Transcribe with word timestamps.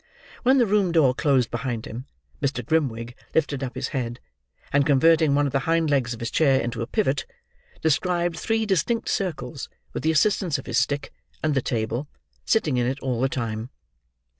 When 0.41 0.57
the 0.57 0.65
room 0.65 0.91
door 0.91 1.13
closed 1.13 1.51
behind 1.51 1.85
him, 1.85 2.07
Mr. 2.41 2.65
Grimwig 2.65 3.13
lifted 3.35 3.63
up 3.63 3.75
his 3.75 3.89
head, 3.89 4.19
and 4.73 4.83
converting 4.83 5.35
one 5.35 5.45
of 5.45 5.51
the 5.53 5.59
hind 5.69 5.91
legs 5.91 6.11
of 6.11 6.21
his 6.21 6.31
chair 6.31 6.59
into 6.59 6.81
a 6.81 6.87
pivot, 6.87 7.27
described 7.83 8.35
three 8.39 8.65
distinct 8.65 9.09
circles 9.09 9.69
with 9.93 10.01
the 10.01 10.09
assistance 10.09 10.57
of 10.57 10.65
his 10.65 10.79
stick 10.79 11.13
and 11.43 11.53
the 11.53 11.61
table; 11.61 12.07
sitting 12.45 12.77
in 12.77 12.87
it 12.87 12.99
all 13.01 13.21
the 13.21 13.29
time. 13.29 13.69